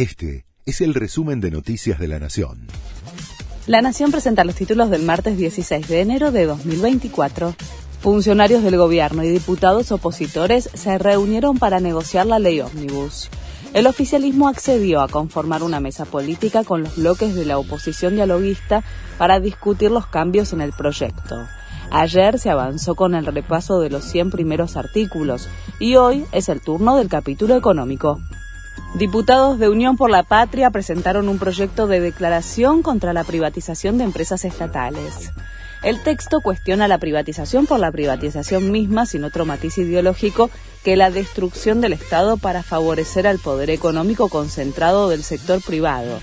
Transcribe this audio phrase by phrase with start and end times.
[0.00, 2.68] Este es el resumen de Noticias de la Nación.
[3.66, 7.54] La Nación presenta los títulos del martes 16 de enero de 2024.
[8.00, 13.28] Funcionarios del gobierno y diputados opositores se reunieron para negociar la ley ómnibus.
[13.74, 18.82] El oficialismo accedió a conformar una mesa política con los bloques de la oposición dialoguista
[19.18, 21.46] para discutir los cambios en el proyecto.
[21.90, 26.62] Ayer se avanzó con el repaso de los 100 primeros artículos y hoy es el
[26.62, 28.18] turno del capítulo económico.
[28.94, 34.04] Diputados de Unión por la Patria presentaron un proyecto de declaración contra la privatización de
[34.04, 35.30] empresas estatales.
[35.82, 40.50] El texto cuestiona la privatización por la privatización misma sin otro matiz ideológico
[40.84, 46.20] que la destrucción del Estado para favorecer al poder económico concentrado del sector privado.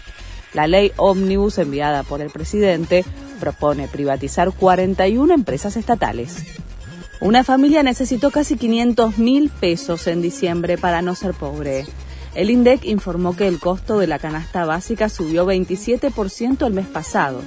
[0.54, 3.06] La ley ómnibus enviada por el presidente
[3.40, 6.44] propone privatizar 41 empresas estatales.
[7.20, 11.86] Una familia necesitó casi 500 mil pesos en diciembre para no ser pobre.
[12.38, 17.42] El INDEC informó que el costo de la canasta básica subió 27% el mes pasado,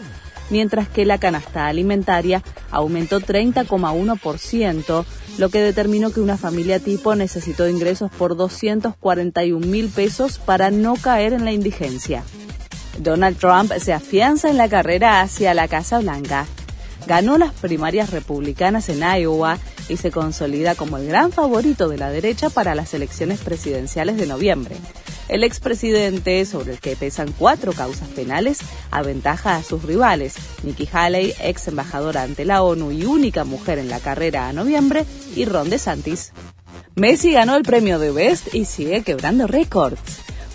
[0.51, 2.43] mientras que la canasta alimentaria
[2.73, 5.05] aumentó 30,1%,
[5.39, 10.97] lo que determinó que una familia tipo necesitó ingresos por 241 mil pesos para no
[10.97, 12.25] caer en la indigencia.
[12.99, 16.47] Donald Trump se afianza en la carrera hacia la Casa Blanca.
[17.07, 19.57] Ganó las primarias republicanas en Iowa
[19.91, 24.27] y se consolida como el gran favorito de la derecha para las elecciones presidenciales de
[24.27, 24.77] noviembre.
[25.29, 28.59] El expresidente, sobre el que pesan cuatro causas penales,
[28.91, 33.89] aventaja a sus rivales, Nikki Haley, ex embajadora ante la ONU y única mujer en
[33.89, 35.05] la carrera a noviembre,
[35.37, 36.33] y Ron DeSantis.
[36.97, 40.01] Messi ganó el premio de Best y sigue quebrando récords.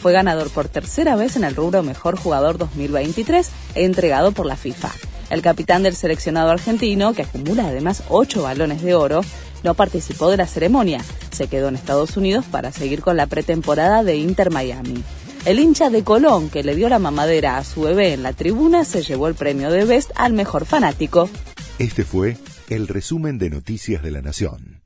[0.02, 4.92] Fue ganador por tercera vez en el rubro Mejor Jugador 2023, entregado por la FIFA.
[5.30, 9.22] El capitán del seleccionado argentino, que acumula además ocho balones de oro,
[9.64, 11.04] no participó de la ceremonia.
[11.32, 15.04] Se quedó en Estados Unidos para seguir con la pretemporada de Inter Miami.
[15.46, 18.84] El hincha de Colón, que le dio la mamadera a su bebé en la tribuna,
[18.86, 21.30] se llevó el premio de Best al mejor fanático.
[21.78, 22.38] Este fue
[22.70, 24.85] el resumen de Noticias de la Nación.